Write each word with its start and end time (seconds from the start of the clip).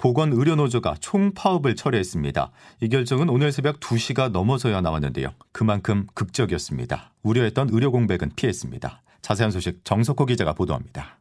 보건의료노조가 0.00 0.96
총파업을 1.00 1.76
철회했습니다. 1.76 2.50
이 2.80 2.88
결정은 2.88 3.28
오늘 3.28 3.52
새벽 3.52 3.80
2시가 3.80 4.30
넘어서야 4.30 4.80
나왔는데요. 4.80 5.34
그만큼 5.52 6.06
극적이었습니다. 6.14 7.12
우려했던 7.22 7.68
의료 7.70 7.92
공백은 7.92 8.30
피했습니다. 8.34 9.02
자세한 9.20 9.50
소식 9.50 9.84
정석호 9.84 10.24
기자가 10.24 10.54
보도합니다. 10.54 11.20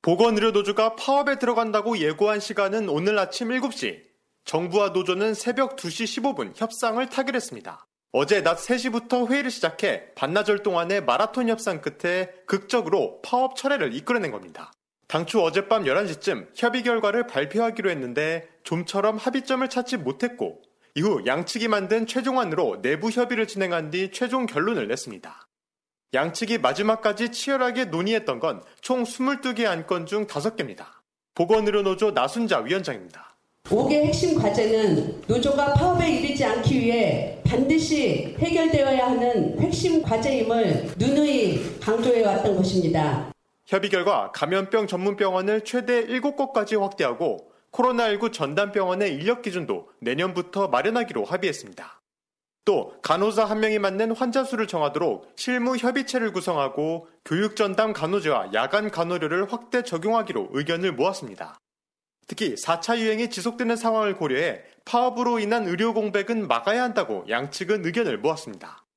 보건의료노조가 0.00 0.96
파업에 0.96 1.38
들어간다고 1.38 1.98
예고한 1.98 2.40
시간은 2.40 2.88
오늘 2.88 3.18
아침 3.18 3.48
7시. 3.48 4.00
정부와 4.46 4.90
노조는 4.90 5.34
새벽 5.34 5.76
2시 5.76 6.22
15분 6.22 6.52
협상을 6.56 7.06
타결했습니다. 7.10 7.86
어제 8.12 8.42
낮 8.42 8.56
3시부터 8.56 9.28
회의를 9.28 9.50
시작해 9.50 10.14
반나절 10.14 10.62
동안의 10.62 11.04
마라톤 11.04 11.50
협상 11.50 11.82
끝에 11.82 12.30
극적으로 12.46 13.20
파업 13.20 13.56
철회를 13.56 13.92
이끌어낸 13.92 14.30
겁니다. 14.30 14.72
당초 15.08 15.42
어젯밤 15.42 15.84
11시쯤 15.84 16.48
협의 16.54 16.82
결과를 16.82 17.26
발표하기로 17.26 17.90
했는데 17.90 18.46
좀처럼 18.62 19.16
합의점을 19.16 19.66
찾지 19.68 19.96
못했고 19.96 20.60
이후 20.94 21.22
양측이 21.26 21.68
만든 21.68 22.06
최종안으로 22.06 22.82
내부 22.82 23.08
협의를 23.08 23.46
진행한 23.46 23.90
뒤 23.90 24.10
최종 24.12 24.44
결론을 24.44 24.86
냈습니다. 24.88 25.48
양측이 26.14 26.58
마지막까지 26.58 27.30
치열하게 27.32 27.86
논의했던 27.86 28.38
건 28.38 28.62
총 28.80 29.04
22개 29.04 29.64
안건 29.66 30.06
중 30.06 30.26
5개입니다. 30.26 30.84
보건의료 31.34 31.82
노조 31.82 32.10
나순자 32.10 32.58
위원장입니다. 32.58 33.36
5개 33.64 33.92
핵심 34.04 34.38
과제는 34.38 35.22
노조가 35.26 35.74
파업에 35.74 36.10
이르지 36.10 36.44
않기 36.44 36.80
위해 36.80 37.40
반드시 37.46 38.34
해결되어야 38.38 39.06
하는 39.10 39.58
핵심 39.60 40.02
과제임을 40.02 40.92
누누이 40.98 41.78
강조해 41.80 42.24
왔던 42.24 42.56
것입니다. 42.56 43.30
협의 43.68 43.90
결과 43.90 44.32
감염병 44.32 44.86
전문병원을 44.86 45.62
최대 45.62 46.06
7곳까지 46.06 46.80
확대하고 46.80 47.52
코로나19 47.70 48.32
전담병원의 48.32 49.12
인력 49.12 49.42
기준도 49.42 49.90
내년부터 50.00 50.68
마련하기로 50.68 51.26
합의했습니다. 51.26 52.00
또 52.64 52.94
간호사 53.02 53.44
한 53.44 53.60
명이 53.60 53.78
맞는 53.78 54.12
환자 54.12 54.42
수를 54.42 54.66
정하도록 54.66 55.34
실무 55.36 55.76
협의체를 55.76 56.32
구성하고 56.32 57.08
교육 57.26 57.56
전담 57.56 57.92
간호제와 57.92 58.54
야간 58.54 58.90
간호료를 58.90 59.52
확대 59.52 59.82
적용하기로 59.82 60.48
의견을 60.52 60.92
모았습니다. 60.92 61.58
특히 62.26 62.54
4차 62.54 62.96
유행이 62.98 63.28
지속되는 63.28 63.76
상황을 63.76 64.16
고려해 64.16 64.62
파업으로 64.86 65.40
인한 65.40 65.66
의료 65.66 65.92
공백은 65.92 66.48
막아야 66.48 66.82
한다고 66.82 67.26
양측은 67.28 67.84
의견을 67.84 68.16
모았습니다. 68.16 68.87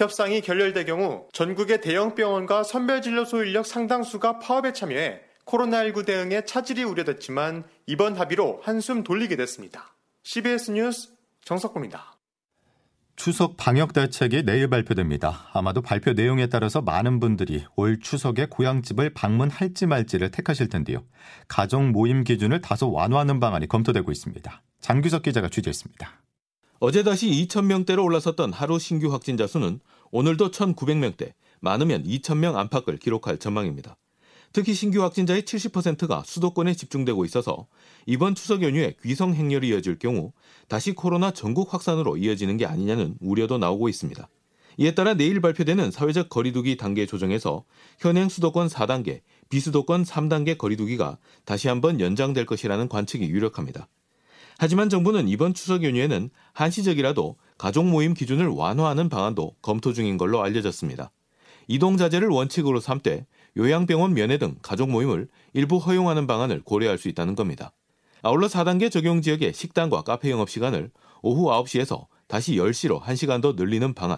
협상이 0.00 0.40
결렬될 0.40 0.86
경우 0.86 1.26
전국의 1.34 1.82
대형 1.82 2.14
병원과 2.14 2.62
선별진료소 2.62 3.44
인력 3.44 3.66
상당수가 3.66 4.38
파업에 4.38 4.72
참여해 4.72 5.20
코로나19 5.44 6.06
대응에 6.06 6.46
차질이 6.46 6.84
우려됐지만 6.84 7.64
이번 7.86 8.16
합의로 8.16 8.60
한숨 8.62 9.04
돌리게 9.04 9.36
됐습니다. 9.36 9.94
CBS 10.22 10.70
뉴스 10.70 11.10
정석구입니다. 11.44 12.18
추석 13.16 13.58
방역 13.58 13.92
대책이 13.92 14.44
내일 14.44 14.70
발표됩니다. 14.70 15.50
아마도 15.52 15.82
발표 15.82 16.14
내용에 16.14 16.46
따라서 16.46 16.80
많은 16.80 17.20
분들이 17.20 17.66
올 17.76 18.00
추석에 18.00 18.46
고향집을 18.46 19.12
방문할지 19.12 19.84
말지를 19.84 20.30
택하실 20.30 20.70
텐데요. 20.70 21.04
가정 21.46 21.92
모임 21.92 22.24
기준을 22.24 22.62
다소 22.62 22.90
완화하는 22.90 23.38
방안이 23.38 23.68
검토되고 23.68 24.10
있습니다. 24.10 24.62
장규석 24.80 25.24
기자가 25.24 25.50
취재했습니다. 25.50 26.20
어제 26.82 27.02
다시 27.02 27.28
2,000명대로 27.28 28.02
올라섰던 28.02 28.54
하루 28.54 28.78
신규 28.78 29.12
확진자 29.12 29.46
수는 29.46 29.80
오늘도 30.10 30.50
1,900명대, 30.50 31.32
많으면 31.60 32.04
2,000명 32.04 32.56
안팎을 32.56 32.96
기록할 32.98 33.38
전망입니다. 33.38 33.96
특히 34.52 34.74
신규 34.74 35.02
확진자의 35.02 35.42
70%가 35.42 36.24
수도권에 36.26 36.74
집중되고 36.74 37.24
있어서 37.24 37.68
이번 38.06 38.34
추석 38.34 38.62
연휴에 38.62 38.96
귀성 39.02 39.34
행렬이 39.34 39.68
이어질 39.68 39.98
경우 39.98 40.32
다시 40.68 40.92
코로나 40.92 41.30
전국 41.30 41.72
확산으로 41.72 42.16
이어지는 42.16 42.56
게 42.56 42.66
아니냐는 42.66 43.14
우려도 43.20 43.58
나오고 43.58 43.88
있습니다. 43.88 44.28
이에 44.78 44.94
따라 44.94 45.14
내일 45.14 45.40
발표되는 45.40 45.90
사회적 45.90 46.30
거리두기 46.30 46.76
단계 46.76 47.06
조정에서 47.06 47.64
현행 47.98 48.28
수도권 48.28 48.68
4단계, 48.68 49.20
비수도권 49.50 50.04
3단계 50.04 50.58
거리두기가 50.58 51.18
다시 51.44 51.68
한번 51.68 52.00
연장될 52.00 52.46
것이라는 52.46 52.88
관측이 52.88 53.28
유력합니다. 53.28 53.88
하지만 54.58 54.88
정부는 54.88 55.28
이번 55.28 55.54
추석 55.54 55.84
연휴에는 55.84 56.30
한시적이라도 56.52 57.36
가족 57.60 57.84
모임 57.84 58.14
기준을 58.14 58.46
완화하는 58.46 59.10
방안도 59.10 59.56
검토 59.60 59.92
중인 59.92 60.16
걸로 60.16 60.42
알려졌습니다. 60.42 61.10
이동 61.68 61.98
자제를 61.98 62.28
원칙으로 62.28 62.80
삼되 62.80 63.26
요양병원 63.54 64.14
면회 64.14 64.38
등 64.38 64.56
가족 64.62 64.88
모임을 64.88 65.28
일부 65.52 65.76
허용하는 65.76 66.26
방안을 66.26 66.62
고려할 66.62 66.96
수 66.96 67.08
있다는 67.08 67.34
겁니다. 67.34 67.72
아울러 68.22 68.46
4단계 68.46 68.90
적용 68.90 69.20
지역의 69.20 69.52
식당과 69.52 70.00
카페 70.04 70.30
영업 70.30 70.48
시간을 70.48 70.90
오후 71.20 71.50
9시에서 71.50 72.06
다시 72.28 72.54
10시로 72.54 72.98
1시간 73.02 73.42
더 73.42 73.52
늘리는 73.52 73.92
방안, 73.92 74.16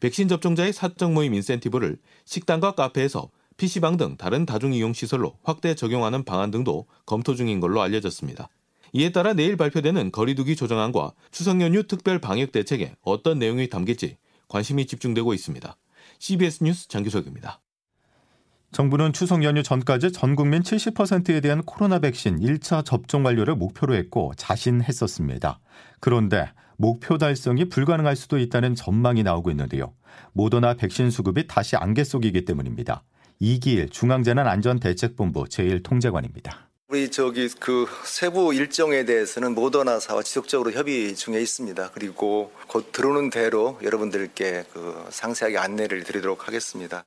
백신 0.00 0.28
접종자의 0.28 0.74
사적 0.74 1.12
모임 1.12 1.32
인센티브를 1.32 1.96
식당과 2.26 2.72
카페에서 2.72 3.30
PC방 3.56 3.96
등 3.96 4.18
다른 4.18 4.44
다중이용 4.44 4.92
시설로 4.92 5.38
확대 5.44 5.74
적용하는 5.74 6.26
방안 6.26 6.50
등도 6.50 6.84
검토 7.06 7.34
중인 7.34 7.58
걸로 7.58 7.80
알려졌습니다. 7.80 8.50
이에 8.92 9.10
따라 9.10 9.32
내일 9.32 9.56
발표되는 9.56 10.12
거리두기 10.12 10.56
조정안과 10.56 11.12
추석 11.30 11.60
연휴 11.60 11.82
특별 11.84 12.18
방역 12.18 12.52
대책에 12.52 12.94
어떤 13.02 13.38
내용이 13.38 13.68
담길지 13.68 14.16
관심이 14.48 14.86
집중되고 14.86 15.34
있습니다. 15.34 15.76
CBS 16.18 16.64
뉴스 16.64 16.88
장규석입니다. 16.88 17.60
정부는 18.72 19.12
추석 19.12 19.42
연휴 19.44 19.62
전까지 19.62 20.12
전 20.12 20.36
국민 20.36 20.62
70%에 20.62 21.40
대한 21.40 21.62
코로나 21.62 21.98
백신 21.98 22.40
1차 22.40 22.84
접종 22.84 23.24
완료를 23.24 23.54
목표로 23.54 23.94
했고 23.94 24.32
자신했었습니다. 24.36 25.60
그런데 26.00 26.50
목표 26.76 27.16
달성이 27.16 27.68
불가능할 27.68 28.16
수도 28.16 28.38
있다는 28.38 28.74
전망이 28.74 29.22
나오고 29.22 29.50
있는데요. 29.50 29.94
모더나 30.32 30.74
백신 30.74 31.10
수급이 31.10 31.46
다시 31.46 31.76
안개 31.76 32.04
속이기 32.04 32.44
때문입니다. 32.44 33.02
이기일 33.38 33.88
중앙재난안전대책본부 33.88 35.44
제1통제관입니다. 35.44 36.66
우리 36.88 37.10
저기 37.10 37.48
그 37.58 37.86
세부 38.04 38.54
일정에 38.54 39.04
대해서는 39.04 39.56
모더나사와 39.56 40.22
지속적으로 40.22 40.70
협의 40.70 41.16
중에 41.16 41.40
있습니다. 41.40 41.90
그리고 41.92 42.52
곧 42.68 42.92
들어오는 42.92 43.30
대로 43.30 43.76
여러분들께 43.82 44.66
그 44.72 45.04
상세하게 45.10 45.58
안내를 45.58 46.04
드리도록 46.04 46.46
하겠습니다. 46.46 47.04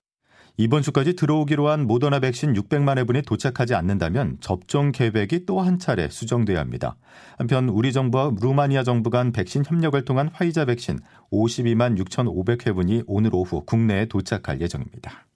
이번 0.58 0.82
주까지 0.82 1.16
들어오기로 1.16 1.70
한 1.70 1.88
모더나 1.88 2.20
백신 2.20 2.56
600만 2.56 2.98
회분이 2.98 3.22
도착하지 3.22 3.74
않는다면 3.74 4.40
접종 4.42 4.92
계획이 4.92 5.46
또 5.46 5.62
한 5.62 5.80
차례 5.80 6.10
수정돼야 6.10 6.60
합니다. 6.60 6.98
한편 7.38 7.70
우리 7.70 7.94
정부와 7.94 8.34
루마니아 8.42 8.84
정부 8.84 9.10
간 9.10 9.32
백신 9.32 9.64
협력을 9.66 10.04
통한 10.04 10.30
화이자 10.34 10.66
백신 10.66 11.00
52만 11.32 11.98
6,500회분이 12.04 13.06
오늘 13.08 13.30
오후 13.34 13.64
국내에 13.66 14.08
도착할 14.08 14.60
예정입니다. 14.60 15.29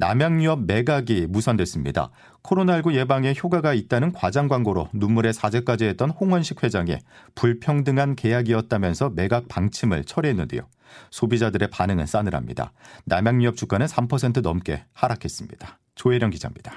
남양유업 0.00 0.66
매각이 0.66 1.26
무산됐습니다. 1.28 2.10
코로나19 2.44 2.94
예방에 2.94 3.34
효과가 3.42 3.74
있다는 3.74 4.12
과장 4.12 4.46
광고로 4.46 4.88
눈물의 4.92 5.32
사죄까지 5.32 5.86
했던 5.86 6.10
홍원식 6.10 6.62
회장이 6.62 6.98
불평등한 7.34 8.14
계약이었다면서 8.14 9.10
매각 9.10 9.48
방침을 9.48 10.04
철회했는데요. 10.04 10.62
소비자들의 11.10 11.70
반응은 11.70 12.06
싸늘합니다. 12.06 12.72
남양유업 13.06 13.56
주가는 13.56 13.86
3% 13.86 14.40
넘게 14.40 14.84
하락했습니다. 14.92 15.80
조혜령 15.96 16.30
기자입니다. 16.30 16.72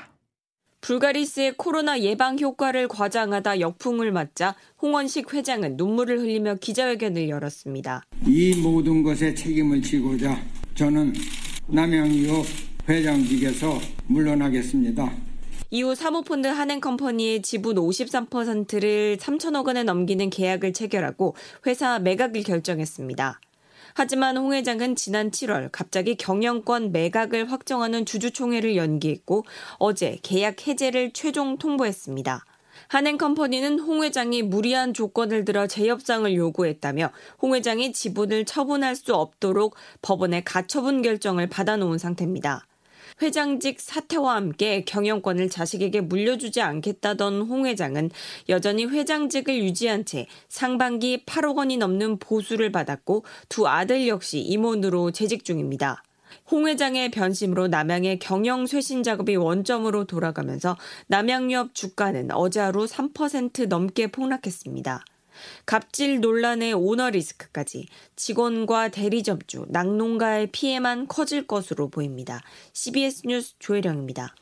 불가리스의 0.82 1.54
코로나 1.58 2.00
예방 2.00 2.40
효과를 2.40 2.88
과장하다 2.88 3.60
역풍을 3.60 4.12
맞자 4.12 4.56
홍원식 4.82 5.32
회장은 5.32 5.78
눈물을 5.78 6.20
흘리며 6.20 6.56
기자회견을 6.56 7.30
열었습니다. 7.30 8.04
이 8.26 8.60
모든 8.60 9.04
것에 9.04 9.36
책임을 9.36 9.80
지고자 9.80 10.42
저는 10.74 11.14
남양유업 11.68 12.71
회장직에서 12.88 13.80
물러나겠습니다. 14.08 15.12
이후 15.70 15.96
사모펀드 15.96 16.48
한행컴퍼니의 16.48 17.42
지분 17.44 17.76
53%를 17.78 19.18
3천억 19.18 19.68
원에 19.68 19.84
넘기는 19.84 20.30
계약을 20.30 20.74
체결하고 20.74 21.36
회사 21.66 22.00
매각을 22.00 22.44
결정했습니다. 22.44 23.40
하지만 23.94 24.38
홍 24.38 24.54
회장은 24.54 24.96
지난 24.96 25.32
7월 25.32 25.70
갑자기 25.72 26.16
경영권 26.16 26.92
매각을 26.92 27.52
확정하는 27.52 28.06
주주총회를 28.06 28.76
연기했고 28.76 29.46
어제 29.78 30.18
계약 30.24 30.68
해제를 30.68 31.12
최종 31.14 31.58
통보했습니다. 31.58 32.46
한행컴퍼니는 32.88 33.80
홍 33.80 34.04
회장이 34.04 34.42
무리한 34.44 34.94
조건을 34.94 35.46
들어 35.46 35.68
재협상을 35.68 36.34
요구했다며 36.36 37.12
홍 37.42 37.56
회장이 37.56 37.94
지분을 37.94 38.46
처분할 38.46 38.96
수 38.96 39.14
없도록 39.14 39.76
법원에 40.02 40.42
가처분 40.44 41.02
결정을 41.02 41.48
받아놓은 41.48 41.98
상태입니다. 41.98 42.66
회장직 43.22 43.80
사퇴와 43.80 44.36
함께 44.36 44.84
경영권을 44.84 45.50
자식에게 45.50 46.02
물려주지 46.02 46.62
않겠다던 46.62 47.42
홍 47.42 47.68
회장은 47.68 48.10
여전히 48.50 48.86
회장직을 48.86 49.58
유지한 49.64 50.06
채 50.06 50.28
상반기 50.50 51.24
8억 51.26 51.58
원이 51.58 51.78
넘는 51.78 52.18
보수를 52.18 52.72
받았고 52.72 53.24
두 53.48 53.68
아들 53.68 54.08
역시 54.08 54.40
임원으로 54.40 55.12
재직 55.12 55.46
중입니다. 55.46 56.04
홍 56.50 56.68
회장의 56.68 57.12
변심으로 57.12 57.68
남양의 57.68 58.20
경영 58.20 58.66
쇄신 58.66 59.04
작업이 59.04 59.36
원점으로 59.36 60.06
돌아가면서 60.06 60.78
남양유업 61.08 61.76
주가는 61.76 62.32
어제 62.32 62.60
하루 62.60 62.86
3% 62.86 63.68
넘게 63.68 64.08
폭락했습니다. 64.08 65.04
갑질 65.66 66.20
논란의 66.20 66.74
오너 66.74 67.10
리스크까지 67.12 67.88
직원과 68.16 68.90
대리점주, 68.90 69.66
낙농가의 69.70 70.48
피해만 70.52 71.08
커질 71.08 71.48
것으로 71.48 71.90
보입니다. 71.90 72.42
CBS 72.74 73.24
뉴스 73.26 73.56
조혜령입니다. 73.60 74.36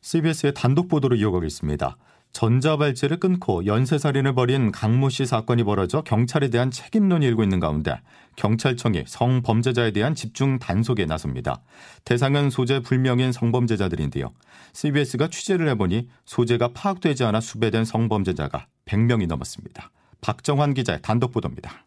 CBS의 0.00 0.54
단독 0.54 0.88
보도로 0.88 1.16
이어가겠습니다. 1.16 1.96
전자발찌를 2.32 3.18
끊고 3.18 3.66
연쇄살인을 3.66 4.34
벌인 4.34 4.70
강모 4.70 5.08
씨 5.08 5.26
사건이 5.26 5.64
벌어져 5.64 6.02
경찰에 6.02 6.50
대한 6.50 6.70
책임론이 6.70 7.26
일고 7.26 7.42
있는 7.42 7.58
가운데 7.58 8.00
경찰청이 8.36 9.04
성범죄자에 9.06 9.92
대한 9.92 10.14
집중 10.14 10.58
단속에 10.58 11.06
나섭니다. 11.06 11.62
대상은 12.04 12.50
소재 12.50 12.80
불명인 12.80 13.32
성범죄자들인데요. 13.32 14.32
CBS가 14.72 15.28
취재를 15.28 15.68
해보니 15.70 16.08
소재가 16.26 16.72
파악되지 16.74 17.24
않아 17.24 17.40
수배된 17.40 17.84
성범죄자가 17.84 18.66
100명이 18.84 19.26
넘었습니다. 19.26 19.90
박정환 20.20 20.74
기자의 20.74 21.00
단독 21.02 21.32
보도입니다. 21.32 21.84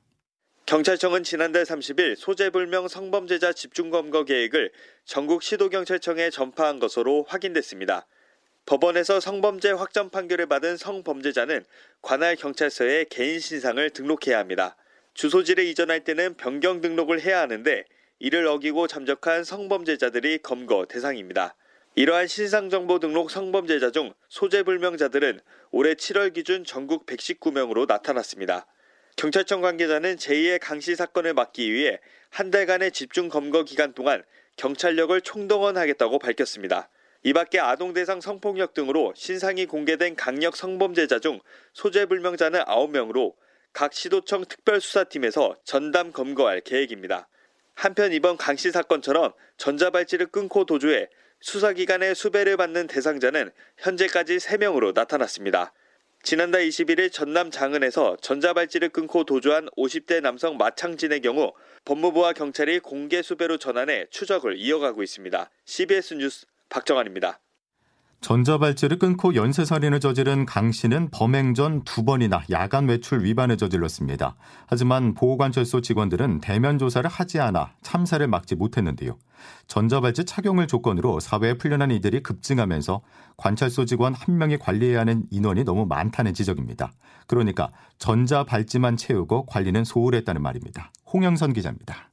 경찰청은 0.65 1.23
지난달 1.23 1.63
30일 1.63 2.15
소재불명 2.15 2.87
성범죄자 2.87 3.51
집중검거 3.53 4.23
계획을 4.23 4.71
전국 5.03 5.43
시도경찰청에 5.43 6.29
전파한 6.29 6.79
것으로 6.79 7.25
확인됐습니다. 7.27 8.07
법원에서 8.65 9.19
성범죄 9.19 9.71
확정 9.71 10.09
판결을 10.09 10.45
받은 10.45 10.77
성범죄자는 10.77 11.65
관할 12.01 12.35
경찰서에 12.35 13.05
개인 13.09 13.39
신상을 13.39 13.89
등록해야 13.89 14.39
합니다. 14.39 14.77
주소지를 15.13 15.65
이전할 15.65 16.05
때는 16.05 16.35
변경 16.35 16.79
등록을 16.79 17.21
해야 17.21 17.41
하는데 17.41 17.83
이를 18.19 18.47
어기고 18.47 18.87
잠적한 18.87 19.43
성범죄자들이 19.43 20.37
검거 20.37 20.85
대상입니다. 20.87 21.55
이러한 21.95 22.27
신상정보 22.27 22.99
등록 22.99 23.29
성범죄자 23.29 23.91
중 23.91 24.13
소재불명자들은 24.29 25.41
올해 25.71 25.93
7월 25.93 26.33
기준 26.33 26.63
전국 26.63 27.05
119명으로 27.05 27.85
나타났습니다. 27.85 28.65
경찰청 29.17 29.59
관계자는 29.59 30.15
제2의 30.15 30.59
강씨 30.61 30.95
사건을 30.95 31.33
막기 31.33 31.71
위해 31.73 31.99
한 32.29 32.49
달간의 32.49 32.93
집중 32.93 33.27
검거 33.27 33.63
기간 33.63 33.93
동안 33.93 34.23
경찰력을 34.55 35.19
총동원하겠다고 35.19 36.17
밝혔습니다. 36.19 36.89
이 37.23 37.33
밖에 37.33 37.59
아동 37.59 37.91
대상 37.91 38.21
성폭력 38.21 38.73
등으로 38.73 39.11
신상이 39.13 39.65
공개된 39.65 40.15
강력 40.15 40.55
성범죄자 40.55 41.19
중 41.19 41.41
소재불명자는 41.73 42.61
9명으로 42.61 43.33
각 43.73 43.91
시도청 43.91 44.45
특별수사팀에서 44.45 45.57
전담 45.65 46.13
검거할 46.13 46.61
계획입니다. 46.61 47.27
한편 47.75 48.13
이번 48.13 48.37
강씨 48.37 48.71
사건처럼 48.71 49.33
전자발찌를 49.57 50.27
끊고 50.27 50.65
도주해 50.65 51.09
수사기관의 51.41 52.15
수배를 52.15 52.55
받는 52.57 52.87
대상자는 52.87 53.51
현재까지 53.77 54.37
3명으로 54.37 54.93
나타났습니다. 54.93 55.73
지난달 56.23 56.67
21일 56.67 57.11
전남 57.11 57.49
장은에서 57.49 58.15
전자발찌를 58.21 58.89
끊고 58.89 59.23
도주한 59.23 59.67
50대 59.75 60.21
남성 60.21 60.55
마창진의 60.57 61.21
경우 61.21 61.53
법무부와 61.83 62.33
경찰이 62.33 62.79
공개 62.79 63.23
수배로 63.23 63.57
전환해 63.57 64.05
추적을 64.11 64.55
이어가고 64.57 65.01
있습니다. 65.01 65.49
CBS 65.65 66.13
뉴스 66.13 66.45
박정환입니다. 66.69 67.39
전자발찌를 68.21 68.99
끊고 68.99 69.33
연쇄살인을 69.33 69.99
저지른 69.99 70.45
강 70.45 70.71
씨는 70.71 71.09
범행 71.09 71.55
전 71.55 71.81
두 71.83 72.05
번이나 72.05 72.43
야간 72.51 72.87
외출 72.87 73.23
위반을 73.23 73.57
저질렀습니다. 73.57 74.35
하지만 74.67 75.15
보호관찰소 75.15 75.81
직원들은 75.81 76.41
대면 76.41 76.77
조사를 76.77 77.09
하지 77.09 77.39
않아 77.39 77.73
참사를 77.81 78.25
막지 78.27 78.55
못했는데요. 78.55 79.17
전자발찌 79.65 80.25
착용을 80.25 80.67
조건으로 80.67 81.19
사회에 81.19 81.55
풀려난 81.55 81.89
이들이 81.89 82.21
급증하면서 82.21 83.01
관찰소 83.37 83.85
직원 83.85 84.13
한 84.13 84.37
명이 84.37 84.57
관리해야 84.59 84.99
하는 84.99 85.23
인원이 85.31 85.63
너무 85.63 85.87
많다는 85.87 86.35
지적입니다. 86.35 86.91
그러니까 87.25 87.71
전자발찌만 87.97 88.97
채우고 88.97 89.47
관리는 89.47 89.83
소홀했다는 89.83 90.43
말입니다. 90.43 90.91
홍영선 91.11 91.53
기자입니다. 91.53 92.10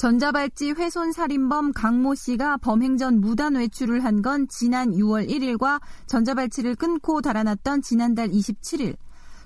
전자발찌 0.00 0.70
훼손 0.70 1.12
살인범 1.12 1.72
강모 1.74 2.14
씨가 2.14 2.56
범행 2.56 2.96
전 2.96 3.20
무단 3.20 3.54
외출을 3.54 4.02
한 4.02 4.22
건 4.22 4.48
지난 4.48 4.92
6월 4.92 5.28
1일과 5.28 5.78
전자발찌를 6.06 6.74
끊고 6.74 7.20
달아났던 7.20 7.82
지난달 7.82 8.30
27일. 8.30 8.96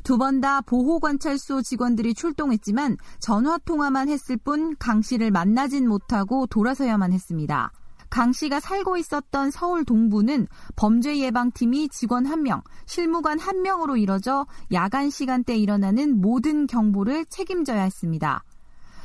두 0.04 0.16
번 0.16 0.40
다 0.40 0.60
보호관찰소 0.60 1.62
직원들이 1.62 2.14
출동했지만 2.14 2.98
전화 3.18 3.58
통화만 3.64 4.08
했을 4.08 4.36
뿐 4.36 4.76
강 4.78 5.02
씨를 5.02 5.32
만나진 5.32 5.88
못하고 5.88 6.46
돌아서야만 6.46 7.12
했습니다. 7.12 7.72
강 8.08 8.30
씨가 8.30 8.60
살고 8.60 8.96
있었던 8.96 9.50
서울 9.50 9.84
동부는 9.84 10.46
범죄 10.76 11.18
예방팀이 11.18 11.88
직원 11.88 12.26
1명, 12.26 12.62
실무관 12.86 13.38
1명으로 13.40 14.00
이뤄져 14.00 14.46
야간 14.70 15.10
시간대 15.10 15.56
일어나는 15.56 16.20
모든 16.20 16.68
경보를 16.68 17.24
책임져야 17.24 17.82
했습니다. 17.82 18.44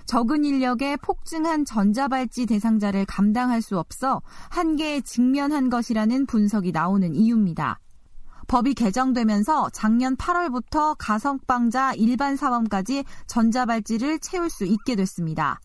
적은 0.10 0.44
인력에 0.44 0.98
폭증한 0.98 1.66
전자발찌 1.66 2.48
대상자를 2.48 3.06
감당할 3.06 3.62
수 3.62 3.78
없어 3.78 4.24
한계에 4.50 5.02
직면한 5.02 5.70
것이라는 5.70 6.26
분석이 6.26 6.72
나오는 6.72 7.14
이유입니다. 7.14 7.80
법이 8.48 8.74
개정되면서 8.74 9.70
작년 9.72 10.18
8월부터 10.18 10.96
가성방자 10.98 11.94
일반 11.94 12.38
사범까지 12.38 13.04
전자발찌를 13.28 14.18
채울 14.18 14.50
수 14.50 14.66
있게 14.66 14.96
됐습니다. 14.96 15.60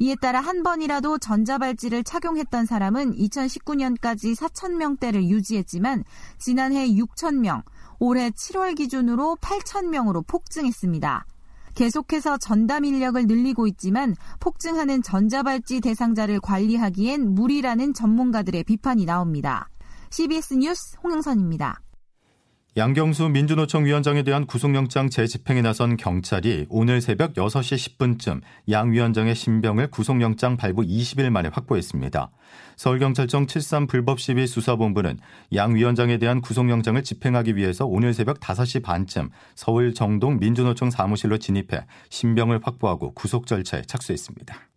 이에 0.00 0.16
따라 0.20 0.40
한 0.40 0.64
번이라도 0.64 1.18
전자발찌를 1.18 2.02
착용했던 2.02 2.66
사람은 2.66 3.14
2019년까지 3.14 4.34
4천명대를 4.34 5.28
유지했지만 5.28 6.02
지난해 6.38 6.88
6천명, 6.88 7.62
올해 8.00 8.30
7월 8.30 8.74
기준으로 8.74 9.36
8천명으로 9.40 10.26
폭증했습니다. 10.26 11.26
계속해서 11.74 12.38
전담 12.38 12.84
인력을 12.84 13.26
늘리고 13.26 13.66
있지만 13.66 14.14
폭증하는 14.40 15.02
전자발찌 15.02 15.80
대상자를 15.80 16.40
관리하기엔 16.40 17.34
무리라는 17.34 17.94
전문가들의 17.94 18.64
비판이 18.64 19.04
나옵니다. 19.04 19.68
CBS 20.10 20.54
뉴스 20.54 20.96
홍영선입니다. 21.02 21.83
양경수 22.76 23.28
민주노총 23.28 23.84
위원장에 23.84 24.24
대한 24.24 24.46
구속영장 24.46 25.08
재집행에 25.08 25.62
나선 25.62 25.96
경찰이 25.96 26.66
오늘 26.68 27.00
새벽 27.00 27.34
6시 27.34 27.96
10분쯤 27.96 28.40
양 28.70 28.90
위원장의 28.90 29.36
신병을 29.36 29.92
구속영장 29.92 30.56
발부 30.56 30.82
20일 30.82 31.30
만에 31.30 31.50
확보했습니다. 31.52 32.32
서울경찰청 32.74 33.46
73 33.46 33.86
불법시비 33.86 34.48
수사본부는 34.48 35.20
양 35.54 35.76
위원장에 35.76 36.18
대한 36.18 36.40
구속영장을 36.40 37.00
집행하기 37.00 37.54
위해서 37.54 37.86
오늘 37.86 38.12
새벽 38.12 38.40
5시 38.40 38.82
반쯤 38.82 39.30
서울 39.54 39.94
정동 39.94 40.40
민주노총 40.40 40.90
사무실로 40.90 41.38
진입해 41.38 41.86
신병을 42.10 42.58
확보하고 42.64 43.14
구속 43.14 43.46
절차에 43.46 43.82
착수했습니다. 43.82 44.73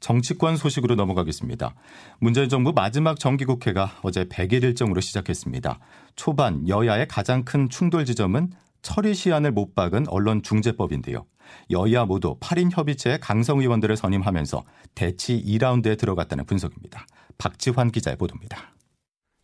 정치권 0.00 0.56
소식으로 0.56 0.94
넘어가겠습니다. 0.94 1.74
문재인 2.18 2.48
정부 2.48 2.72
마지막 2.72 3.20
정기국회가 3.20 3.92
어제 4.02 4.24
100일 4.24 4.64
일정으로 4.64 5.00
시작했습니다. 5.00 5.78
초반 6.16 6.66
여야의 6.66 7.06
가장 7.06 7.44
큰 7.44 7.68
충돌 7.68 8.04
지점은 8.04 8.50
처리 8.82 9.14
시한을 9.14 9.52
못 9.52 9.74
박은 9.74 10.08
언론중재법인데요. 10.08 11.26
여야 11.70 12.06
모두 12.06 12.38
8인 12.40 12.70
협의체에 12.74 13.18
강성 13.18 13.60
의원들을 13.60 13.94
선임하면서 13.96 14.62
대치 14.94 15.42
2라운드에 15.42 15.98
들어갔다는 15.98 16.46
분석입니다. 16.46 17.06
박지환 17.36 17.90
기자의 17.90 18.16
보도입니다. 18.16 18.74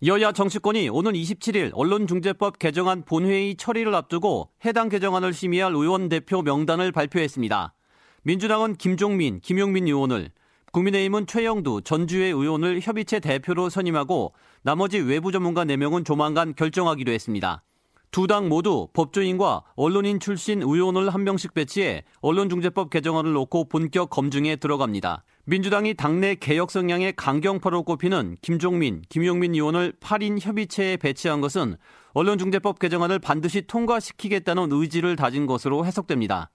여야 0.04 0.32
정치권이 0.32 0.88
오는 0.88 1.12
27일 1.12 1.70
언론중재법 1.74 2.58
개정안 2.58 3.02
본회의 3.04 3.56
처리를 3.56 3.94
앞두고 3.94 4.50
해당 4.64 4.88
개정안을 4.88 5.32
심의할 5.32 5.72
의원 5.72 6.08
대표 6.08 6.42
명단을 6.42 6.92
발표했습니다. 6.92 7.74
민주당은 8.22 8.76
김종민, 8.76 9.40
김용민 9.40 9.86
의원을, 9.86 10.30
국민의힘은 10.72 11.26
최영두 11.26 11.82
전주의 11.82 12.30
의원을 12.32 12.80
협의체 12.80 13.20
대표로 13.20 13.70
선임하고 13.70 14.34
나머지 14.62 14.98
외부 14.98 15.32
전문가 15.32 15.64
4명은 15.64 16.04
조만간 16.04 16.54
결정하기로 16.54 17.12
했습니다. 17.12 17.62
두 18.10 18.26
당 18.26 18.48
모두 18.48 18.88
법조인과 18.94 19.62
언론인 19.74 20.20
출신 20.20 20.62
의원을 20.62 21.10
한 21.10 21.24
명씩 21.24 21.52
배치해 21.54 22.02
언론중재법 22.20 22.88
개정안을 22.90 23.32
놓고 23.32 23.68
본격 23.68 24.10
검증에 24.10 24.56
들어갑니다. 24.56 25.24
민주당이 25.44 25.94
당내 25.94 26.36
개혁 26.36 26.70
성향의 26.70 27.12
강경파로 27.14 27.82
꼽히는 27.82 28.36
김종민, 28.40 29.02
김용민 29.08 29.54
의원을 29.54 29.92
8인 30.00 30.40
협의체에 30.40 30.96
배치한 30.96 31.40
것은 31.40 31.76
언론중재법 32.14 32.78
개정안을 32.78 33.18
반드시 33.18 33.62
통과시키겠다는 33.66 34.68
의지를 34.72 35.14
다진 35.16 35.46
것으로 35.46 35.84
해석됩니다. 35.84 36.50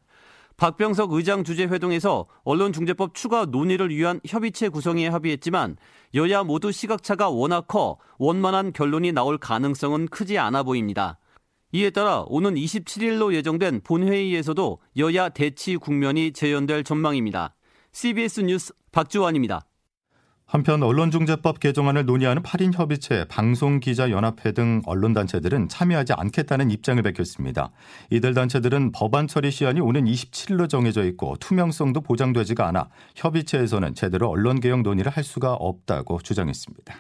박병석 0.58 1.14
의장 1.14 1.44
주재 1.44 1.64
회동에서 1.64 2.28
언론중재법 2.44 3.14
추가 3.16 3.46
논의를 3.46 3.90
위한 3.90 4.20
협의체 4.26 4.70
구성에 4.70 5.08
합의했지만 5.08 5.78
여야 6.14 6.44
모두 6.44 6.72
시각차가 6.72 7.30
워낙 7.30 7.68
커 7.68 7.98
원만한 8.20 8.74
결론이 8.74 9.12
나올 9.12 9.38
가능성은 9.38 10.08
크지 10.10 10.38
않아 10.38 10.64
보입니다. 10.64 11.20
이에 11.74 11.90
따라 11.90 12.26
오는 12.28 12.54
27일로 12.56 13.34
예정된 13.34 13.82
본회의에서도 13.84 14.80
여야 14.98 15.30
대치 15.30 15.78
국면이 15.78 16.34
재현될 16.34 16.84
전망입니다. 16.84 17.56
CBS 17.94 18.42
뉴스 18.42 18.74
박주환입니다. 18.92 19.66
한편 20.52 20.84
언론중재법 20.84 21.62
개정안을 21.62 22.06
논의하는 22.06 22.44
8인 22.44 22.74
협의체, 22.78 23.24
방송기자연합회 23.30 24.52
등 24.52 24.82
언론단체들은 24.86 25.70
참여하지 25.70 26.12
않겠다는 26.12 26.72
입장을 26.72 27.02
밝혔습니다. 27.02 27.72
이들 28.10 28.34
단체들은 28.34 28.92
법안 28.92 29.30
처리 29.30 29.50
시한이 29.50 29.80
오는 29.80 30.04
27일로 30.04 30.68
정해져 30.68 31.06
있고 31.06 31.38
투명성도 31.40 32.02
보장되지가 32.02 32.68
않아 32.68 32.90
협의체에서는 33.16 33.96
제대로 33.96 34.28
언론개혁 34.28 34.82
논의를 34.82 35.10
할 35.10 35.24
수가 35.24 35.54
없다고 35.54 36.20
주장했습니다. 36.20 36.96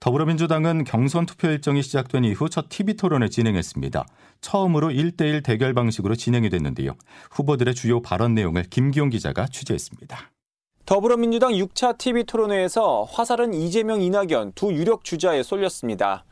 더불어민주당은 0.00 0.82
경선 0.82 1.24
투표 1.24 1.46
일정이 1.46 1.84
시작된 1.84 2.24
이후 2.24 2.48
첫 2.48 2.68
TV 2.68 2.94
토론을 2.94 3.30
진행했습니다. 3.30 4.04
처음으로 4.40 4.88
1대1 4.88 5.44
대결 5.44 5.72
방식으로 5.72 6.16
진행이 6.16 6.50
됐는데요. 6.50 6.96
후보들의 7.30 7.76
주요 7.76 8.02
발언 8.02 8.34
내용을 8.34 8.64
김기용 8.64 9.10
기자가 9.10 9.46
취재했습니다. 9.46 10.32
더불어민주당 10.88 11.52
6차 11.52 11.98
TV 11.98 12.24
토론회에서 12.24 13.06
화살은 13.12 13.52
이재명, 13.52 14.00
이낙연 14.00 14.52
두 14.54 14.72
유력 14.72 15.04
주자에 15.04 15.42
쏠렸습니다. 15.42 16.24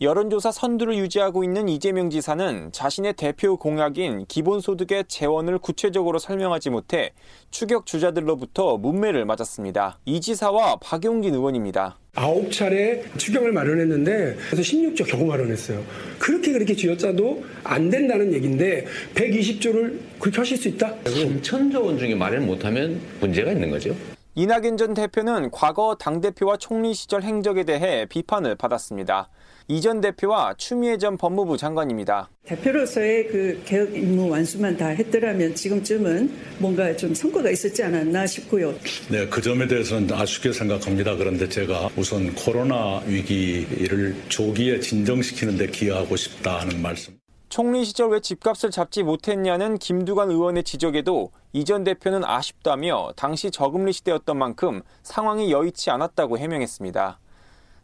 여론조사 0.00 0.50
선두를 0.50 0.96
유지하고 0.96 1.44
있는 1.44 1.68
이재명 1.68 2.10
지사는 2.10 2.72
자신의 2.72 3.14
대표 3.14 3.56
공약인 3.56 4.24
기본소득의 4.26 5.04
재원을 5.08 5.58
구체적으로 5.58 6.18
설명하지 6.18 6.70
못해 6.70 7.12
추격 7.50 7.86
주자들로부터 7.86 8.78
문매를 8.78 9.24
맞았습니다. 9.24 9.98
이 10.04 10.20
지사와 10.20 10.76
박용진 10.76 11.34
의원입니다. 11.34 11.98
아홉 12.14 12.52
차례 12.52 13.04
추경을 13.16 13.52
마련했는데 13.52 14.36
그래서 14.50 14.62
16조 14.62 15.10
겨우 15.10 15.24
마련했어요. 15.24 15.82
그렇게 16.18 16.52
그렇게 16.52 16.74
쥐어짜도 16.74 17.44
안 17.64 17.88
된다는 17.88 18.32
얘기인데 18.32 18.86
120조를 19.14 19.98
그렇게 20.18 20.38
하실 20.38 20.56
수 20.56 20.68
있다? 20.68 20.94
3천조 21.04 21.84
원 21.84 21.98
중에 21.98 22.14
마련 22.14 22.46
못하면 22.46 23.00
문제가 23.20 23.52
있는 23.52 23.70
거죠. 23.70 23.94
이낙연 24.34 24.78
전 24.78 24.94
대표는 24.94 25.50
과거 25.50 25.94
당대표와 25.94 26.56
총리 26.56 26.94
시절 26.94 27.22
행적에 27.22 27.64
대해 27.64 28.06
비판을 28.06 28.56
받았습니다. 28.56 29.28
이 29.68 29.80
전 29.80 30.00
대표와 30.00 30.54
추미애 30.58 30.96
전 30.98 31.16
법무부 31.16 31.56
장관입니다. 31.56 32.28
대표로서의 32.44 33.28
그 33.28 33.62
개혁 33.64 33.94
임무 33.94 34.28
완수만 34.28 34.76
다 34.76 34.88
했더라면 34.88 35.54
지금쯤은 35.54 36.32
뭔가 36.58 36.94
좀 36.96 37.14
성과가 37.14 37.50
있었지 37.50 37.82
않았나 37.82 38.26
싶고요. 38.26 38.74
네, 39.10 39.26
그 39.28 39.40
점에 39.40 39.66
대해서는 39.66 40.12
아쉽게 40.12 40.52
생각합니다. 40.52 41.16
그런데 41.16 41.48
제가 41.48 41.90
우선 41.96 42.34
코로나 42.34 43.00
위기를 43.06 44.14
조기에 44.28 44.80
진정시키는 44.80 45.56
데 45.56 45.66
기여하고 45.68 46.16
싶다는 46.16 46.80
말씀. 46.82 47.14
총리 47.48 47.84
시절 47.84 48.10
왜 48.10 48.20
집값을 48.20 48.70
잡지 48.70 49.02
못했냐는 49.02 49.76
김두관 49.78 50.30
의원의 50.30 50.64
지적에도 50.64 51.30
이 51.52 51.64
전 51.64 51.84
대표는 51.84 52.24
아쉽다며 52.24 53.12
당시 53.14 53.50
저금리 53.50 53.92
시대였던 53.92 54.38
만큼 54.38 54.80
상황이 55.02 55.52
여의치 55.52 55.90
않았다고 55.90 56.38
해명했습니다. 56.38 57.18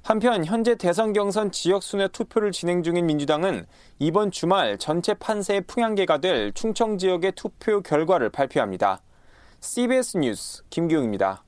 한편 0.03 0.45
현재 0.45 0.75
대선 0.75 1.13
경선 1.13 1.53
지역 1.53 1.83
순회 1.83 2.09
투표를 2.09 2.53
진행 2.53 2.83
중인 2.83 3.07
민주당은 3.07 3.67
이번 3.99 4.31
주말 4.31 4.79
전체 4.79 5.15
판세의 5.15 5.63
풍향계가 5.67 6.19
될 6.19 6.53
충청 6.53 6.97
지역의 6.97 7.33
투표 7.37 7.83
결과를 7.83 8.31
발표합니다. 8.31 9.03
CBS 9.61 10.19
뉴스 10.19 10.63
김기웅입니다. 10.71 11.45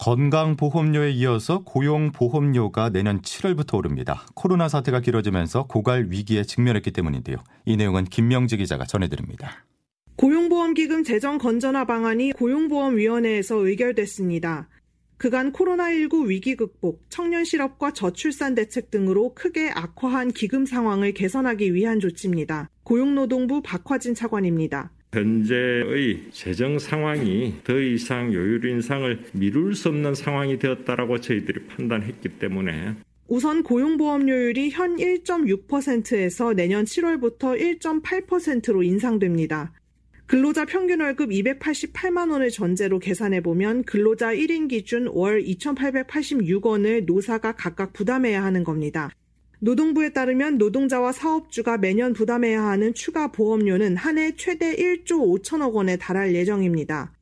건강보험료에 0.00 1.10
이어서 1.10 1.64
고용보험료가 1.64 2.90
내년 2.90 3.20
7월부터 3.20 3.78
오릅니다. 3.78 4.24
코로나 4.34 4.68
사태가 4.68 5.00
길어지면서 5.00 5.64
고갈 5.64 6.06
위기에 6.08 6.44
직면했기 6.44 6.92
때문인데요. 6.92 7.38
이 7.64 7.76
내용은 7.76 8.04
김명지 8.04 8.56
기자가 8.56 8.84
전해드립니다. 8.84 9.64
고용보험기금 10.16 11.04
재정 11.04 11.38
건전화 11.38 11.84
방안이 11.84 12.32
고용보험위원회에서 12.32 13.56
의결됐습니다. 13.56 14.68
그간 15.18 15.52
코로나19 15.52 16.28
위기 16.28 16.54
극복, 16.54 17.04
청년 17.08 17.44
실업과 17.44 17.92
저출산 17.92 18.54
대책 18.54 18.90
등으로 18.92 19.34
크게 19.34 19.70
악화한 19.70 20.30
기금 20.30 20.64
상황을 20.64 21.12
개선하기 21.12 21.74
위한 21.74 21.98
조치입니다. 21.98 22.70
고용노동부 22.84 23.60
박화진 23.62 24.14
차관입니다. 24.14 24.92
현재의 25.12 26.28
재정 26.30 26.78
상황이 26.78 27.54
더 27.64 27.80
이상 27.80 28.32
요율 28.32 28.64
인상을 28.64 29.24
미룰 29.32 29.74
수 29.74 29.88
없는 29.88 30.14
상황이 30.14 30.58
되었다라고 30.58 31.20
저희들이 31.20 31.66
판단했기 31.66 32.38
때문에 32.38 32.94
우선 33.26 33.62
고용보험료율이 33.62 34.70
현 34.70 34.96
1.6%에서 34.96 36.54
내년 36.54 36.84
7월부터 36.84 37.58
1.8%로 37.80 38.82
인상됩니다. 38.82 39.72
근로자 40.28 40.66
평균 40.66 41.00
월급 41.00 41.30
288만 41.30 42.30
원을 42.30 42.50
전제로 42.50 42.98
계산해 42.98 43.40
보면 43.40 43.84
근로자 43.84 44.34
1인 44.34 44.68
기준 44.68 45.08
월 45.08 45.42
2,886원을 45.42 47.06
노사가 47.06 47.52
각각 47.52 47.94
부담해야 47.94 48.44
하는 48.44 48.62
겁니다. 48.62 49.10
노동부에 49.60 50.10
따르면 50.12 50.58
노동자와 50.58 51.12
사업주가 51.12 51.78
매년 51.78 52.12
부담해야 52.12 52.62
하는 52.62 52.92
추가 52.92 53.32
보험료는 53.32 53.96
한 53.96 54.18
해 54.18 54.36
최대 54.36 54.76
1조 54.76 55.42
5천억 55.42 55.72
원에 55.72 55.96
달할 55.96 56.34
예정입니다. 56.34 57.14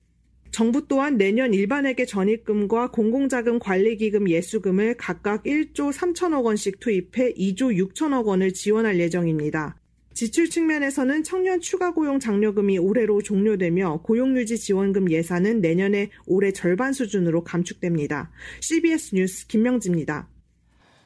정부 0.51 0.89
또한 0.89 1.17
내년 1.17 1.55
일반회계 1.55 2.07
전입금과 2.07 2.91
공공자금 2.91 3.61
관리기금 3.61 4.29
예수금을 4.29 4.97
각각 4.97 5.45
1조 5.45 5.93
3천억 5.93 6.45
원씩 6.45 6.81
투입해 6.81 7.35
2조 7.35 7.95
6천억 7.95 8.25
원을 8.25 8.53
지원할 8.53 8.99
예정입니다. 8.99 9.77
지출 10.17 10.49
측면에서는 10.49 11.25
청년 11.25 11.61
추가 11.61 11.93
고용 11.93 12.19
장려금이 12.19 12.79
올해로 12.79 13.21
종료되며 13.21 14.01
고용유지 14.03 14.57
지원금 14.57 15.11
예산은 15.11 15.61
내년에 15.61 16.09
올해 16.27 16.53
절반 16.53 16.95
수준으로 16.95 17.45
감축됩니다. 17.45 18.31
CBS 18.63 19.15
뉴스 19.15 19.47
김명지입니다. 19.47 20.27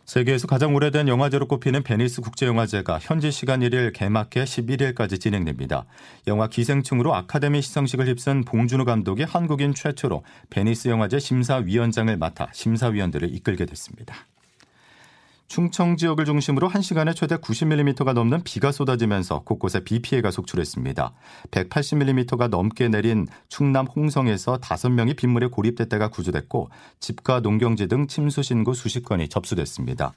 세계에서 0.05 0.47
가장 0.47 0.77
오래된 0.77 1.09
영화제로 1.09 1.49
꼽히는 1.49 1.83
베니스 1.83 2.21
국제영화제가 2.21 3.01
현지 3.01 3.33
시간 3.33 3.61
1일 3.61 3.93
개막해 3.93 4.45
11일까지 4.45 5.21
진행됩니다. 5.21 5.87
영화 6.29 6.49
기생충으로 6.49 7.13
아카데미 7.13 7.63
시상식을 7.63 8.07
휩쓴 8.07 8.45
봉준호 8.45 8.85
감독이 8.85 9.25
한국인 9.25 9.75
최초로 9.75 10.23
베니스 10.51 10.87
영화제 10.87 11.19
심사위원장을 11.19 12.17
맡아 12.17 12.49
심사위원들을 12.53 13.35
이끌게 13.35 13.67
됐습니다. 13.67 14.15
충청 15.51 15.97
지역을 15.97 16.27
중심으로 16.27 16.69
1시간에 16.71 17.15
최대 17.15 17.35
90mm가 17.35 18.13
넘는 18.13 18.45
비가 18.45 18.71
쏟아지면서 18.71 19.41
곳곳에 19.41 19.83
비 19.83 20.01
피해가 20.01 20.31
속출했습니다. 20.31 21.13
180mm가 21.51 22.49
넘게 22.49 22.87
내린 22.87 23.27
충남 23.49 23.87
홍성에서 23.87 24.59
5명이 24.59 25.17
빗물에 25.17 25.49
고립됐다가 25.49 26.07
구조됐고 26.07 26.71
집과 27.01 27.41
농경지 27.41 27.89
등 27.89 28.07
침수 28.07 28.45
신고 28.45 28.75
수십 28.75 29.05
건이 29.05 29.29
접수됐습니다. 29.29 30.13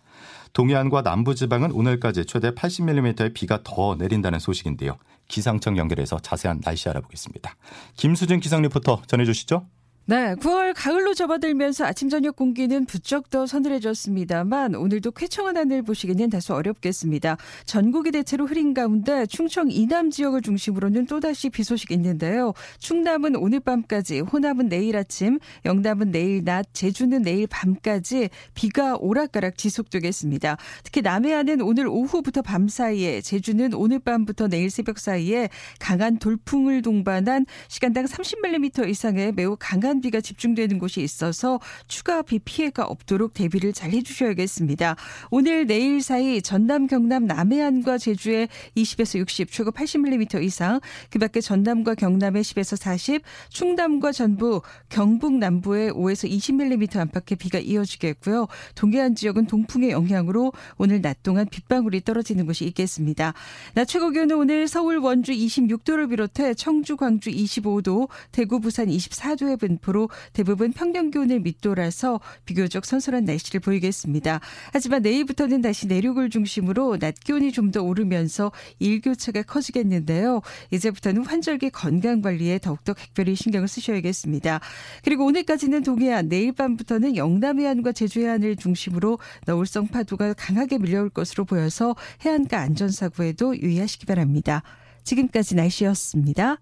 동해안과 0.54 1.02
남부지방은 1.02 1.72
오늘까지 1.72 2.26
최대 2.26 2.52
80mm의 2.52 3.34
비가 3.34 3.60
더 3.64 3.96
내린다는 3.96 4.38
소식인데요. 4.38 4.98
기상청 5.30 5.78
연결해서 5.80 6.20
자세한 6.20 6.62
날씨 6.62 6.90
알아보겠습니다. 6.90 7.56
김수진 7.96 8.40
기상 8.40 8.62
리포터 8.62 9.02
전해주시죠. 9.08 9.66
네, 10.06 10.36
9월 10.36 10.74
가을로 10.76 11.14
접어들면서 11.14 11.86
아침 11.86 12.10
저녁 12.10 12.36
공기는 12.36 12.84
부쩍 12.84 13.30
더 13.30 13.48
서늘해졌습니다만 13.48 14.76
오늘도 14.76 15.12
쾌청한 15.12 15.56
하늘 15.56 15.82
보시기는 15.82 16.30
다소 16.30 16.56
어렵겠습니다. 16.56 17.38
전국이 17.64 18.12
대체로 18.12 18.46
흐린 18.46 18.74
가운데 18.74 19.26
충청 19.28 19.72
이남 19.72 20.12
지역을 20.12 20.42
중심으로는 20.42 21.06
또다시 21.06 21.50
비 21.50 21.64
소식이 21.64 21.94
있는데요. 21.94 22.52
충남은 22.80 23.38
오늘 23.38 23.62
밤까지, 23.62 24.20
호남은 24.20 24.68
내일 24.68 24.98
아침, 24.98 25.40
영남은 25.64 26.12
내일 26.12 26.44
낮, 26.44 26.66
제주는 26.74 27.22
내일 27.22 27.48
밤까지 27.48 28.30
비가 28.56 28.98
오락가락 28.98 29.58
지속되겠습니다. 29.58 30.58
특히 30.84 31.02
남해안은 31.02 31.62
오늘 31.62 31.88
오후부터 31.88 32.42
밤 32.42 32.68
사이에, 32.68 33.22
제주는 33.22 33.74
오늘 33.74 34.00
밤부터 34.00 34.50
내일 34.50 34.70
새벽 34.70 35.00
사이에 35.00 35.48
강한 35.80 36.20
돌풍을 36.20 36.82
동반한 36.82 37.46
시간당 37.70 38.04
30mm 38.04 38.90
이상의 38.90 39.32
매우 39.32 39.56
강한 39.58 39.93
강한 39.94 40.02
비가 40.02 40.22
집중되는 40.22 40.80
곳이 40.80 41.02
있어서 41.02 41.60
추가 41.88 42.24
비 42.24 42.40
피해가 42.40 42.86
없도록 42.86 43.34
대비를 43.36 43.74
잘 43.74 43.92
해주셔야겠습니다. 43.92 44.96
오늘 45.30 45.68
내일 45.68 46.02
사이 46.02 46.42
전남, 46.42 46.88
경남, 46.88 47.28
남해안과 47.28 48.00
제주에 48.00 48.48
20에서 48.76 49.20
60, 49.20 49.52
최고 49.52 49.72
80mm 49.72 50.44
이상, 50.44 50.80
그 51.12 51.20
밖에 51.20 51.42
전남과 51.42 51.96
경남에 51.96 52.42
10에서 52.42 52.76
40, 52.76 53.22
충남과 53.50 54.12
전부, 54.14 54.62
경북 54.90 55.38
남부에 55.38 55.92
5에서 55.92 56.30
20mm 56.30 56.98
안팎의 56.98 57.38
비가 57.38 57.60
이어지겠고요. 57.60 58.48
동해안 58.74 59.14
지역은 59.14 59.46
동풍의 59.46 59.92
영향으로 59.92 60.54
오늘 60.78 61.02
낮 61.02 61.22
동안 61.22 61.48
빗방울이 61.48 62.02
떨어지는 62.02 62.48
곳이 62.48 62.66
있겠습니다. 62.66 63.34
낮 63.76 63.86
최고 63.86 64.10
기온은 64.10 64.38
오늘 64.38 64.68
서울, 64.68 64.98
원주 64.98 65.34
26도를 65.34 66.10
비롯해 66.10 66.56
청주, 66.56 66.98
광주 66.98 67.30
25도, 67.30 68.10
대구, 68.32 68.60
부산 68.60 68.88
24도의 68.88 69.60
분포로 69.84 70.10
대부분 70.32 70.72
평년 70.72 71.12
기온을 71.12 71.42
밑돌아서 71.42 72.20
비교적 72.46 72.86
선선한 72.86 73.26
날씨를 73.26 73.60
보이겠습니다. 73.60 74.40
하지만 74.72 75.02
내일부터는 75.02 75.62
다시 75.62 75.88
내륙을 75.88 76.30
중심으로 76.30 76.98
낮 76.98 77.16
기온이 77.20 77.52
좀 77.52 77.74
더 77.74 77.82
오르면서 77.82 78.52
일교차가 78.78 79.42
커지겠는데요. 79.44 80.42
이제부터는 80.70 81.26
환절기 81.26 81.72
건강 81.72 82.22
관리에 82.22 82.60
더욱더 82.60 82.94
각별히 82.94 83.36
신경을 83.36 83.68
쓰셔야겠습니다. 83.68 84.60
그리고 85.04 85.26
오늘까지는 85.26 85.82
동해안, 85.82 86.30
내일 86.30 86.52
밤부터는 86.52 87.16
영남 87.16 87.60
해안과 87.60 87.94
제주 87.94 88.20
해안을 88.20 88.58
중심으로 88.58 89.18
너울성 89.48 89.88
파도가 89.88 90.34
강하게 90.34 90.78
밀려올 90.78 91.10
것으로 91.10 91.46
보여서 91.46 91.96
해안가 92.24 92.60
안전사고에도 92.60 93.58
유의하시기 93.58 94.06
바랍니다. 94.06 94.62
지금까지 95.04 95.56
날씨였습니다. 95.56 96.60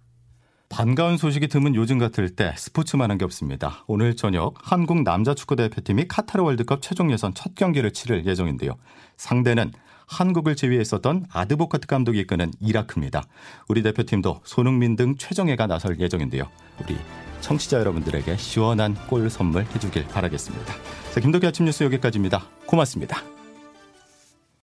반가운 0.71 1.17
소식이 1.17 1.49
드문 1.49 1.75
요즘 1.75 1.99
같을 1.99 2.29
때 2.29 2.53
스포츠만한 2.57 3.17
게 3.17 3.25
없습니다. 3.25 3.83
오늘 3.87 4.15
저녁 4.15 4.55
한국 4.63 5.03
남자 5.03 5.35
축구 5.35 5.57
대표팀이 5.57 6.07
카타르 6.07 6.43
월드컵 6.43 6.81
최종 6.81 7.11
예선 7.11 7.33
첫 7.33 7.55
경기를 7.55 7.91
치를 7.91 8.25
예정인데요. 8.25 8.77
상대는 9.17 9.73
한국을 10.07 10.55
제위했었던 10.55 11.25
아드보카트 11.29 11.87
감독이 11.87 12.19
이끄는 12.21 12.51
이라크입니다. 12.61 13.23
우리 13.67 13.83
대표팀도 13.83 14.41
손흥민 14.45 14.95
등 14.95 15.15
최정예가 15.17 15.67
나설 15.67 15.99
예정인데요. 15.99 16.49
우리 16.81 16.97
청취자 17.41 17.77
여러분들에게 17.79 18.37
시원한 18.37 18.95
골 19.07 19.29
선물 19.29 19.65
해주길 19.75 20.07
바라겠습니다. 20.07 20.73
자, 21.13 21.19
김덕기 21.19 21.47
아침 21.47 21.65
뉴스 21.65 21.83
여기까지입니다. 21.83 22.45
고맙습니다. 22.65 23.40